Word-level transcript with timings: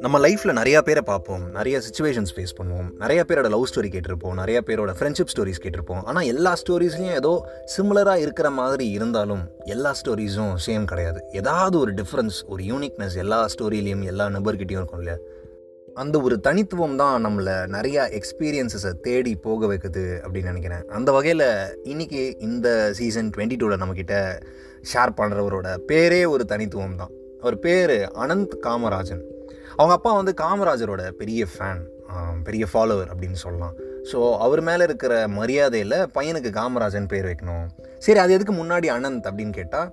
நம்ம 0.00 0.18
லைஃப்பில் 0.28 0.56
நிறையா 0.60 0.80
பேரை 0.80 1.02
பார்ப்போம். 1.04 1.50
நிறைய 1.52 1.78
சுச்சுவேஷன்ஸ் 1.78 2.32
ஃபேஸ் 2.34 2.56
பண்ணுவோம். 2.62 2.90
நிறைய 2.98 3.24
பேரோட 3.28 3.48
லவ் 3.48 3.66
ஸ்டோரி 3.74 3.88
கேட்டிருப்போம். 3.88 4.34
நிறைய 4.34 4.62
பேரோட 4.66 4.90
ஃப்ரெண்ட்ஷிப் 4.98 5.32
ஸ்டோரிஸ் 5.36 5.62
கேட்டிருப்போம். 5.62 6.02
ஆனால் 6.04 6.24
எல்லா 6.24 6.56
ஸ்டோரிஸ்லையும் 6.66 7.14
ஏதோ 7.14 7.48
சிமிலராக 7.76 8.16
இருக்கிற 8.16 8.50
மாதிரி 8.50 8.90
இருந்தாலும் 8.90 9.40
எல்லா 9.64 9.94
ஸ்டோரிஸும் 10.04 10.56
சேம் 10.66 10.84
கிடையாது. 10.84 11.22
ஏதாவது 11.32 11.78
ஒரு 11.78 11.94
டிஃப்ரென்ஸ் 11.94 12.38
ஒரு 12.48 12.64
யூனிக்னஸ் 12.64 13.16
எல்லா 13.16 13.48
ஸ்டோரியிலையும் 13.58 14.04
எல்லா 14.04 14.26
நபர்கிட்டையும் 14.26 14.80
இருக்கும் 14.82 14.98
இல்லையா? 14.98 15.18
அந்த 15.94 16.20
ஒரு 16.20 16.40
தனித்துவம் 16.40 16.96
தான் 16.96 17.26
நம்மளை 17.26 17.54
நிறையா 17.66 18.18
எக்ஸ்பீரியன்ஸஸை 18.18 18.92
தேடி 18.92 19.34
போக 19.34 19.66
வைக்குது 19.66 20.20
அப்படின்னு 20.26 20.42
நினைக்கிறேன். 20.42 20.88
அந்த 20.88 21.12
வகையில் 21.12 21.78
இன்னைக்கு 21.82 22.36
இந்த 22.38 22.92
சீசன் 22.92 23.30
டுவெண்ட்டி 23.36 23.56
டூவில் 23.58 23.82
நம்மக்கிட்ட 23.82 24.42
ஷேர் 24.92 25.12
பண்ணுறவரோட 25.20 25.68
பேரே 25.90 26.20
ஒரு 26.34 26.44
தனித்துவம் 26.52 26.98
தான் 27.02 27.12
அவர் 27.42 27.56
பேர் 27.66 27.96
அனந்த் 28.24 28.54
காமராஜன். 28.66 29.22
அவங்க 29.76 29.94
அப்பா 29.98 30.12
வந்து 30.20 30.32
காமராஜரோட 30.44 31.02
பெரிய 31.20 31.42
ஃபேன் 31.52 31.82
பெரிய 32.46 32.64
ஃபாலோவர் 32.70 33.10
அப்படின்னு 33.12 33.38
சொல்லலாம். 33.44 33.74
ஸோ 34.10 34.18
அவர் 34.44 34.60
மேலே 34.68 34.82
இருக்கிற 34.88 35.14
மரியாதையில் 35.38 35.98
பையனுக்கு 36.16 36.50
காமராஜன் 36.60 37.08
பேர் 37.12 37.28
வைக்கணும். 37.30 37.66
சரி 38.04 38.18
அது 38.22 38.34
எதுக்கு 38.36 38.54
முன்னாடி 38.60 38.88
அனந்த் 38.96 39.28
அப்படின்னு 39.30 39.54
கேட்டால் 39.60 39.90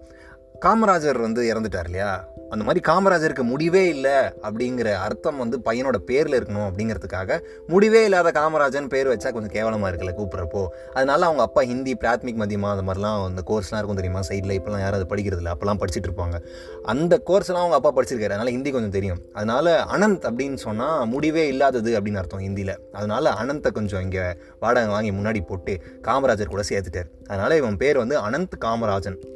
காமராஜர் 0.61 1.21
வந்து 1.21 1.53
இறந்துட்டார் 1.53 1.83
இல்லையா? 1.83 2.33
அந்த 2.49 2.65
மாதிரி 2.65 2.91
காமராஜருக்கு 2.91 3.41
முடிவே 3.41 3.87
இல்லை 3.87 4.11
அப்படிங்கிற 4.11 4.93
அர்த்தம் 4.93 5.37
வந்து 5.37 5.59
பையனோட 5.65 5.95
பேரில் 5.95 6.43
இருக்கணும் 6.43 6.71
அப்படிங்கிறதுக்காக 6.71 7.39
முடிவே 7.67 8.03
இல்லாத 8.03 8.31
காமராஜன் 8.31 8.89
பேர் 8.89 9.07
வச்சா 9.07 9.31
கொஞ்சம் 9.31 9.47
கேவலமாக 9.47 9.95
இருக்குல்ல 9.95 10.13
கூப்பிட்றப்போ. 10.17 10.67
அதனால 10.93 11.25
அவங்க 11.25 11.43
அப்பா 11.43 11.63
ஹிந்தி 11.63 11.93
பிராத்மிக் 11.93 12.37
மதியமா 12.37 12.77
அந்த 12.77 12.93
மாதிரிலாம் 12.93 13.25
அந்த 13.25 13.43
கோர்ஸ்லாம் 13.47 13.83
இருக்கும் 13.83 13.95
தெரியுமா? 13.95 14.19
சைடில் 14.19 14.59
இப்போலாம் 14.59 14.79
யாரும் 14.79 14.99
அது 14.99 15.15
படிக்கிறது 15.15 15.35
இல்லை. 15.35 15.51
அப்போலாம் 15.51 15.79
படிச்சுட்டு 15.79 16.07
இருப்பாங்க. 16.07 16.45
அந்த 16.83 17.21
கோர்ஸ்லாம் 17.25 17.63
அவங்க 17.63 17.75
அப்பா 17.75 17.93
படிச்சிருக்காரு. 17.95 18.23
அதனால் 18.23 18.47
ஹிந்தி 18.47 18.71
கொஞ்சம் 18.71 18.91
தெரியும். 18.91 19.19
அதனால 19.33 19.85
அனந்த் 19.91 20.25
அப்படின்னு 20.25 20.55
சொன்னால் 20.55 21.07
முடிவே 21.07 21.47
இல்லாதது 21.47 21.99
அப்படின்னு 21.99 22.15
அர்த்தம் 22.15 22.39
ஹிந்தியில். 22.39 22.77
அதனால 22.91 23.33
அனந்தை 23.43 23.71
கொஞ்சம் 23.71 24.01
இங்கே 24.01 24.23
வாடகை 24.59 24.89
வாங்கி 24.89 25.11
முன்னாடி 25.11 25.45
போட்டு 25.45 25.79
காமராஜர் 26.01 26.45
கூட 26.45 26.61
சேர்த்துட்டார். 26.69 27.09
அதனால் 27.27 27.51
இவன் 27.51 27.77
பேர் 27.77 27.97
வந்து 27.97 28.19
அனந்த் 28.19 28.51
காமராஜன். 28.65 29.33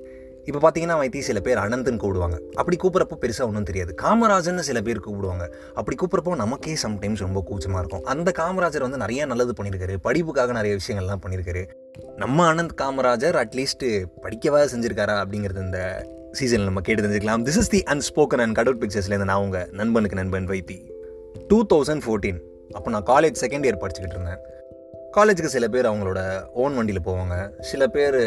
இப்போ 0.49 0.59
பார்த்தீங்கன்னா 0.61 0.97
வைத்தி 1.01 1.19
சில 1.19 1.39
பேர் 1.39 1.57
அனந்தன் 1.57 1.99
கூப்பிடுவாங்க. 2.01 2.37
அப்படி 2.53 2.77
கூப்பிட்றப்போ 2.83 3.15
பெருசாக 3.21 3.49
ஒன்றும் 3.49 3.63
தெரியாது. 3.63 3.95
காமராஜர்னு 4.01 4.65
சில 4.69 4.81
பேர் 4.81 5.01
கூப்பிடுவாங்க. 5.07 5.45
அப்படி 5.73 5.97
கூப்பிட்றப்போ 6.01 6.35
நமக்கே 6.35 6.75
சம்டைம்ஸ் 6.83 7.17
ரொம்ப 7.17 7.41
கூச்சமாக 7.41 7.81
இருக்கும். 7.83 8.05
அந்த 8.13 8.31
காமராஜர் 8.37 8.85
வந்து 8.85 8.97
நிறைய 8.97 9.25
நல்லது 9.25 9.53
பண்ணியிருக்காரு. 9.59 9.95
படிப்புக்காக 10.01 10.51
நிறைய 10.51 10.77
விஷயங்கள்லாம் 10.77 11.23
பண்ணியிருக்காரு. 11.25 11.63
நம்ம 12.15 12.53
அனந்த் 12.53 12.75
காமராஜர் 12.81 13.37
அட்லீஸ்ட் 13.43 13.87
படிக்கவா 14.23 14.61
செஞ்சுருக்காரா 14.73 15.17
அப்படிங்கிறது 15.23 15.61
இந்த 15.61 15.81
சீசனில் 16.31 16.69
நம்ம 16.69 16.81
கேட்டு 16.81 17.03
தெரிஞ்சுக்கலாம். 17.03 17.43
This 17.43 17.61
is 17.63 17.69
the 17.69 17.83
unspoken 17.85 18.43
and 18.45 18.55
cutout 18.55 18.83
பிக்சர்ஸ்லேருந்து 18.83 19.29
நான் 19.31 19.41
உங்கள் 19.41 19.69
நண்பனுக்கு 19.71 20.15
நண்பன் 20.15 20.47
வைத்தி. 20.47 20.79
டூ 21.47 21.65
தௌசண்ட் 21.73 22.01
ஃபோர்டீன் 22.05 22.39
அப்போ 22.71 22.89
நான் 22.89 23.05
காலேஜ் 23.05 23.41
செகண்ட் 23.41 23.67
இயர் 23.67 23.81
படிச்சுக்கிட்டு 23.83 24.17
இருந்தேன். 24.17 24.41
காலேஜுக்கு 25.17 25.53
சில 25.57 25.67
பேர் 25.67 25.85
அவங்களோட 25.85 26.19
ஓன் 26.63 26.75
வண்டியில் 26.75 27.05
போவாங்க. 27.05 27.35
சில 27.59 27.87
பேர் 27.87 28.19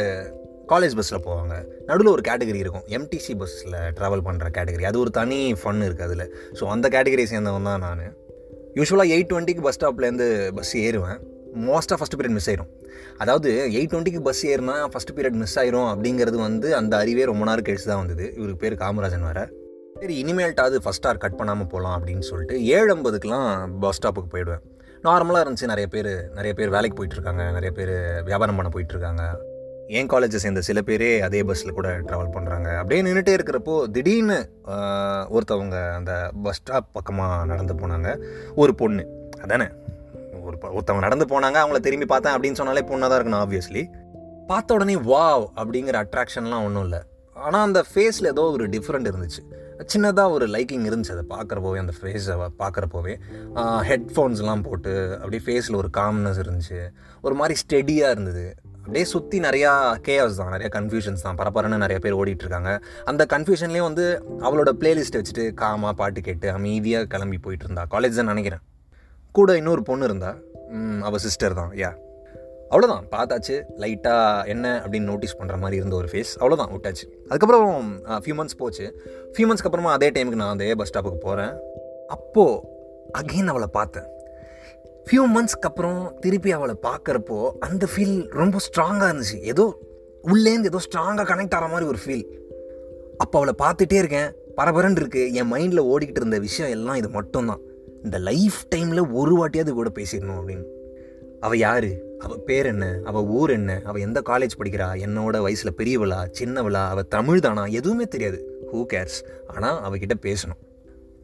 காலேஜ் 0.71 0.95
பஸ்ஸில் 0.99 1.25
போவாங்க. 1.27 1.55
நடுவில் 1.89 2.11
ஒரு 2.15 2.23
கேட்டகரி 2.29 2.61
இருக்கும். 2.65 2.85
எம்டிசி 2.97 3.35
பஸ்ஸில் 3.41 3.77
ட்ராவல் 3.99 4.25
பண்ணுற 4.29 4.49
கேட்டகரி 4.57 4.85
அது 4.91 4.99
ஒரு 5.05 5.11
தனி 5.19 5.39
ஃபன் 5.61 5.83
இருக்குது 5.89 6.07
அதில். 6.09 6.27
ஸோ 6.59 6.65
அந்த 6.75 6.89
கேட்டகரி 6.97 7.25
சேர்ந்தவன் 7.33 7.69
தான் 7.71 7.85
நான். 7.87 8.05
யூஸ்வலாக 8.79 9.15
எயிட் 9.15 9.31
டுவெண்ட்டிக்கு 9.33 9.65
பஸ் 9.67 9.79
ஸ்டாப்லேருந்து 9.79 10.29
பஸ் 10.59 10.75
ஏறுவேன். 10.87 11.19
மோஸ்ட்டாக 11.69 11.99
ஃபஸ்ட் 12.01 12.17
பீரியட் 12.19 12.37
மிஸ் 12.37 12.49
ஆயிரும். 12.51 12.71
அதாவது 13.23 13.51
எயிட் 13.79 13.91
டுவெண்ட்டிக்கு 13.93 14.21
பஸ் 14.29 14.45
ஏறினா 14.53 14.77
ஃபஸ்ட் 14.93 15.13
பீரியட் 15.17 15.39
மிஸ் 15.41 15.57
ஆயிரும் 15.63 15.89
அப்படிங்கிறது 15.93 16.39
வந்து 16.47 16.69
அந்த 16.81 16.93
அறிவே 17.03 17.25
ரொம்ப 17.31 17.45
நேரம் 17.51 17.67
கழிச்சு 17.69 17.89
தான் 17.91 18.03
வந்தது. 18.03 18.27
இவருக்கு 18.39 18.63
பேர் 18.65 18.81
காமராஜன் 18.85 19.27
வேறு. 19.29 19.45
சரி 20.03 20.15
இனிமேல்ட்டாவது 20.23 20.77
ஃபஸ்ட் 20.85 21.07
ஆர் 21.09 21.23
கட் 21.25 21.39
பண்ணாமல் 21.41 21.71
போகலாம் 21.73 21.97
அப்படின்னு 21.97 22.25
சொல்லிட்டு 22.31 22.57
ஏழு 22.77 22.91
ஐம்பதுக்கெலாம் 22.95 23.49
பஸ் 23.85 23.99
ஸ்டாப்புக்கு 23.99 24.33
போயிடுவேன். 24.35 24.63
நார்மலாக 25.09 25.45
இருந்துச்சு. 25.45 25.72
நிறைய 25.72 25.87
பேர் 25.95 26.12
நிறைய 26.39 26.53
பேர் 26.59 26.75
வேலைக்கு 26.77 26.97
போயிட்டுருக்காங்க 26.99 27.45
நிறைய 27.56 27.72
பேர் 27.78 27.95
வியாபாரம் 28.28 28.59
பண்ண 28.61 28.71
போயிட்டுருக்காங்க 28.77 29.25
என் 29.98 30.08
காலேஜை 30.12 30.38
சேர்ந்த 30.42 30.60
சில 30.66 30.80
பேரே 30.88 31.08
அதே 31.26 31.41
பஸ்ஸில் 31.48 31.75
கூட 31.78 31.88
ட்ராவல் 32.08 32.30
பண்ணுறாங்க 32.34 32.69
அப்படியே 32.80 33.00
நின்றுட்டே 33.06 33.32
இருக்கிறப்போ 33.38 33.75
திடீர்னு 33.94 34.38
ஒருத்தவங்க 35.36 35.76
அந்த 35.98 36.12
பஸ் 36.44 36.58
ஸ்டாப் 36.60 36.88
பக்கமாக 36.97 37.44
நடந்து 37.50 37.75
போனாங்க. 37.80 38.10
ஒரு 38.62 38.75
பொண்ணு. 38.80 39.04
அதானே? 39.44 39.66
ஒரு 40.47 40.56
ஒருத்தவங்க 40.76 41.04
நடந்து 41.06 41.26
போனாங்க 41.32 41.58
அவங்கள 41.62 41.80
திரும்பி 41.86 42.06
பார்த்தேன் 42.12 42.34
அப்படின்னு 42.36 42.58
சொன்னாலே 42.60 42.84
பொண்ணாக 42.91 43.10
தான் 43.12 43.20
இருக்கணும் 43.20 43.42
ஆப்வியஸ்லி 43.44 43.82
பார்த்த 44.53 44.76
உடனே 44.78 44.97
வாவ் 45.12 45.44
அப்படிங்கிற 45.62 45.98
அட்ராக்ஷன்லாம் 46.04 46.64
ஒன்றும் 46.69 46.86
இல்லை. 46.88 47.03
ஆனால் 47.47 47.66
அந்த 47.69 47.80
ஃபேஸில் 47.91 48.32
ஏதோ 48.32 48.42
ஒரு 48.56 48.64
டிஃப்ரெண்ட் 48.76 49.10
இருந்துச்சு. 49.12 49.42
சின்னதாக 49.92 50.34
ஒரு 50.36 50.47
லைக்கிங் 50.54 50.88
இருந்துச்சு. 50.88 51.14
அதை 51.16 51.24
பார்க்குறப்போவே 51.36 51.78
அந்த 51.84 51.94
ஃபேஸை 52.00 52.34
பார்க்குறப்போவே 52.62 53.14
ஹெட்ஃபோன்ஸ்லாம் 53.91 54.66
போட்டு 54.69 54.92
அப்படியே 55.22 55.42
ஃபேஸில் 55.47 55.80
ஒரு 55.82 55.91
காம்னஸ் 56.00 56.42
இருந்துச்சு. 56.44 56.80
ஒரு 57.26 57.34
மாதிரி 57.41 57.56
ஸ்டெடியாக 57.64 58.16
இருந்தது. 58.16 58.47
அப்படியே 58.84 59.04
சுற்றி 59.12 59.38
நிறையா 59.47 59.70
கேஎஸ் 60.06 60.38
தான் 60.38 60.53
நிறையா 60.54 60.70
கன்ஃபியூஷன்ஸ் 60.76 61.25
தான். 61.26 61.37
பரபரன்னு 61.41 61.82
நிறைய 61.82 61.98
பேர் 62.04 62.16
ஓடிட்டுருக்காங்க. 62.20 62.70
அந்த 63.10 63.22
கன்ஃபியூஷன்லேயும் 63.34 63.88
வந்து 63.88 64.06
அவளோட 64.47 64.70
பிளேலிஸ்ட் 64.81 65.19
வச்சுட்டு 65.19 65.44
காமாக 65.60 65.93
பாட்டு 66.00 66.20
கேட்டு 66.28 66.48
அமைதியாக 66.59 67.10
கிளம்பி 67.12 67.38
போயிட்டு 67.44 67.66
இருந்தா 67.66 67.84
காலேஜ் 67.94 68.19
தான் 68.21 68.32
நினைக்கிறேன். 68.32 68.62
கூட 69.38 69.56
இன்னொரு 69.60 69.82
பொண்ணு 69.91 70.09
இருந்தா 70.10 70.32
அவள் 71.09 71.22
சிஸ்டர் 71.26 71.59
தான். 71.60 71.71
யா 71.82 71.91
அவ்வளோதான் 72.72 73.06
பார்த்தாச்சு 73.15 73.54
லைட்டாக 73.82 74.50
என்ன 74.53 74.66
அப்படின்னு 74.82 75.10
நோட்டீஸ் 75.12 75.37
பண்ணுற 75.38 75.56
மாதிரி 75.62 75.78
இருந்த 75.81 75.94
ஒரு 76.00 76.09
ஃபேஸ் 76.12 76.32
அவ்வளோதான் 76.41 76.71
விட்டாச்சு. 76.75 77.06
அதுக்கப்புறம் 77.31 77.91
ஃபியூ 78.25 78.37
மந்த்ஸ் 78.38 78.59
போச்சு. 78.62 78.87
ஃபியூ 79.34 79.47
மந்த்ஸ்க்கு 79.48 79.71
அப்புறமா 79.71 79.92
அதே 79.98 80.09
டைமுக்கு 80.16 80.41
நான் 80.42 80.54
அதே 80.56 80.71
பஸ் 80.81 80.91
ஸ்டாப்புக்கு 80.92 81.21
போகிறேன் 81.26 81.54
அப்போது 82.16 82.60
அகெயின் 83.21 83.53
அவளை 83.53 83.69
பார்த்தேன். 83.78 84.09
ஃபியூ 85.07 85.23
மந்த்ஸ்க்கு 85.35 85.69
அப்புறம் 85.71 86.15
திருப்பி 86.21 86.53
அவளை 86.53 86.75
பார்க்குறப்போ 86.83 87.51
அந்த 87.51 87.87
ஃபீல் 87.97 88.29
ரொம்ப 88.29 88.59
ஸ்ட்ராங்காக 88.67 89.11
இருந்துச்சு. 89.13 89.41
ஏதோ 89.41 89.79
உள்ளேருந்து 90.23 90.71
ஏதோ 90.73 90.79
ஸ்ட்ராங்காக 90.79 91.27
கனெக்ட் 91.31 91.55
ஆகிற 91.55 91.67
மாதிரி 91.67 91.89
ஒரு 91.89 91.99
ஃபீல் 92.07 92.25
அப்போ 93.17 93.41
அவளை 93.41 93.55
பார்த்துட்டே 93.59 93.93
இருக்கேன். 93.93 94.33
பரபரன்னு 94.57 95.01
இருக்குது 95.01 95.33
என் 95.33 95.53
மைண்டில் 95.53 95.83
ஓடிக்கிட்டு 95.83 96.21
இருந்த 96.23 96.39
விஷயம் 96.39 96.71
எல்லாம் 96.71 96.95
இது 96.95 97.09
மட்டும்தான். 97.09 97.61
இந்த 98.03 98.19
லைஃப் 98.19 98.59
டைமில் 98.75 99.13
ஒரு 99.13 99.35
வாட்டியாவது 99.37 99.71
கூட 99.71 99.91
பேசிடணும் 99.95 100.39
அப்படின்னு. 100.41 100.65
அவள் 101.41 101.59
யார்? 101.59 101.91
அவள் 102.19 102.39
பேர் 102.39 102.67
என்ன? 102.67 102.99
அவள் 103.05 103.23
ஊர் 103.23 103.51
என்ன? 103.51 103.81
அவள் 103.84 104.01
எந்த 104.01 104.23
காலேஜ் 104.27 104.59
படிக்கிறா? 104.59 104.89
என்னோட 105.07 105.41
வயசில் 105.41 105.75
பெரியவளா? 105.77 106.19
சின்னவளா? 106.41 106.89
அவள் 106.89 107.09
தமிழ் 107.09 107.41
தானா? 107.41 107.65
எதுவுமே 107.65 108.05
தெரியாது. 108.05 108.67
ஹூ 108.73 108.84
கேர்ஸ் 108.93 109.19
ஆனால் 109.47 109.81
அவகிட்ட 109.83 110.13
பேசணும். 110.23 110.61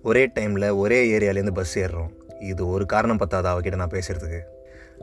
ஒரே 0.03 0.27
டைமில் 0.27 0.77
ஒரே 0.77 1.19
ஏரியாலேருந்து 1.19 1.51
பஸ் 1.51 1.79
ஏறுறோம். 1.79 2.13
இது 2.53 2.63
ஒரு 2.77 2.87
காரணம் 2.95 3.21
பத்தாதா 3.25 3.51
அவகிட்ட 3.55 3.83
நான் 3.83 3.97
பேசுகிறதுக்கு 3.99 4.41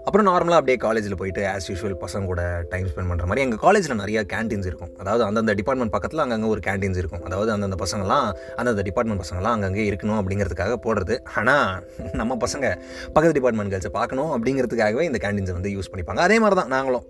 அப்புறம் 0.07 0.27
நார்மலாக 0.27 0.59
அப்படியே 0.59 0.77
காலேஜில் 0.83 1.17
போயிட்டு 1.19 1.41
ஆஸ் 1.51 1.67
யூஷுவல் 1.71 1.95
பசங்க 2.01 2.25
கூட 2.31 2.41
டைம் 2.71 2.87
ஸ்பெண்ட் 2.89 3.09
பண்ணுற 3.11 3.25
மாதிரி 3.29 3.43
எங்கள் 3.45 3.61
காலேஜில் 3.63 3.99
நிறையா 4.01 4.21
கேன்டீன்ஸ் 4.33 4.67
இருக்கும். 4.69 4.91
அதாவது 5.01 5.23
அந்தந்த 5.27 5.53
டிபார்ட்மெண்ட் 5.59 5.93
பக்கத்தில் 5.95 6.21
அங்கங்கே 6.23 6.49
ஒரு 6.55 6.61
கேன்டீன்ஸ் 6.67 6.99
இருக்கும். 7.01 7.23
அதாவது 7.27 7.49
அந்தந்த 7.53 7.77
பசங்களாம் 7.83 8.27
அந்தந்த 8.59 8.83
டிபார்ட்மெண்ட் 8.87 9.21
பசங்களாம் 9.23 9.55
அங்கங்கே 9.57 9.85
இருக்கணும் 9.91 10.19
அப்படிங்கிறதுக்காக 10.21 10.75
போடுறது. 10.85 11.17
ஆனால் 11.39 11.69
நம்ம 12.21 12.37
பசங்க 12.45 12.65
பக்கத்து 13.13 13.37
டிபார்ட்மெண்ட் 13.39 13.73
கேர்ள்ஸை 13.73 13.93
பார்க்கணும் 13.99 14.33
அப்படிங்கிறதுக்காகவே 14.37 15.05
இந்த 15.09 15.21
கேன்டீன்ஸை 15.25 15.55
வந்து 15.59 15.73
யூஸ் 15.75 15.91
பண்ணிப்பாங்க. 15.93 16.23
அதே 16.27 16.39
மாதிரி 16.45 16.57
தான் 16.61 16.73
நாங்களும் 16.75 17.05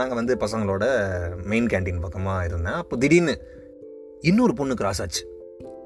நாங்கள் 0.00 0.20
வந்து 0.20 0.36
பசங்களோட 0.44 0.86
மெயின் 1.52 1.70
கேன்டீன் 1.74 2.04
பக்கமாக 2.06 2.48
இருந்தேன். 2.50 2.80
அப்போ 2.84 2.96
திடீர்னு 3.04 3.36
இன்னொரு 4.30 4.54
பொண்ணு 4.62 4.74
கிராஸ் 4.82 5.02
ஆச்சு. 5.06 5.22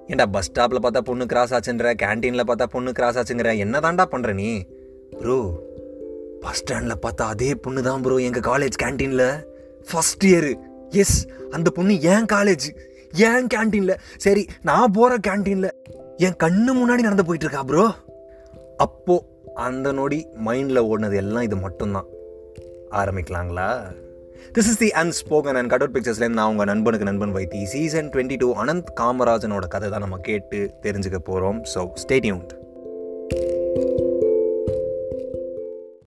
ஏன்டா 0.08 0.26
பஸ் 0.30 0.44
ஸ்டாப்பில் 0.44 0.82
பார்த்தா 0.82 1.00
பொண்ணு 1.00 1.24
கிராஸ் 1.26 1.54
ஆச்சுன்ற 1.54 1.90
கேன்டீனில் 1.94 2.46
பார்த்தா 2.46 2.66
பொண்ணு 2.66 2.92
கிராஸ் 2.92 3.16
ஆச்சுங்கிற 3.16 3.56
என்ன 3.58 3.80
தாண்டா 3.80 4.04
பண்ணுற 4.12 4.32
நீ 4.34 4.48
ப்ரோ 5.18 5.38
பஸ் 6.42 6.56
ஸ்டாண்டில் 6.56 7.02
பார்த்தா 7.02 7.26
அதே 7.26 7.54
பொண்ணு 7.54 7.82
தான் 7.82 8.02
ப்ரோ 8.02 8.18
எங்கள் 8.18 8.42
காலேஜ் 8.42 8.76
கேன்டீனில் 8.76 9.26
ஃபஸ்ட் 9.88 10.24
இயரு 10.24 10.52
எஸ் 10.92 11.16
அந்த 11.52 11.70
பொண்ணு 11.70 12.00
ஏன் 12.06 12.26
காலேஜ் 12.32 12.66
ஏன் 13.26 13.46
கேன்டீனில் 13.46 13.96
சரி 14.16 14.42
நான் 14.62 14.92
போகிற 14.92 15.18
கேன்டீனில் 15.28 15.70
என் 16.18 16.36
கண்ணு 16.36 16.72
முன்னாடி 16.72 17.02
நடந்து 17.02 17.24
போயிட்டு 17.24 17.46
இருக்கா 17.46 17.62
ப்ரோ 17.62 17.86
அப்போது 18.78 19.24
அந்த 19.58 19.92
நொடி 19.92 20.26
மைண்டில் 20.38 20.86
ஓடினது 20.86 21.16
எல்லாம் 21.16 21.42
இது 21.42 21.56
மட்டும்தான். 21.56 22.08
ஆரம்பிக்கலாங்களா? 22.90 23.68
This 24.54 24.68
is 24.72 24.78
the 24.78 24.90
unspoken 24.90 25.54
and 25.54 25.68
cutout 25.68 25.96
பிக்சர்ஸ்லேருந்து 25.96 26.40
நான் 26.40 26.48
உங்கள் 26.48 26.66
நண்பனுக்கு 26.66 27.04
நண்பன் 27.04 27.34
Vaithi. 27.34 27.64
Season 27.64 28.08
twenty 28.08 28.36
two 28.36 28.54
Anand 28.54 28.84
காமராஜனோட 29.00 29.66
கதை 29.68 29.90
தான் 29.90 30.00
நம்ம 30.00 30.18
கேட்டு 30.18 30.78
தெரிஞ்சுக்க 30.82 31.18
போகிறோம் 31.18 31.60
ஸோ 31.74 31.88
ஸ்டேட்யூன்ட் 31.94 32.52